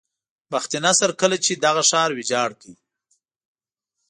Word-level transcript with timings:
بخت 0.51 0.71
نصر 0.85 1.09
کله 1.21 1.37
چې 1.45 1.51
دغه 1.65 1.81
ښار 1.89 2.09
ویجاړ 2.13 2.49
کړ. 2.61 2.71